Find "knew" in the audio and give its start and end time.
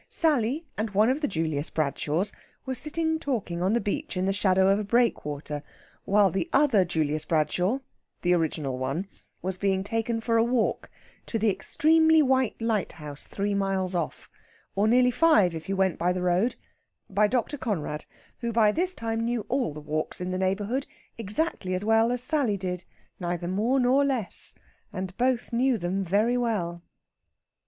19.23-19.41, 25.53-25.77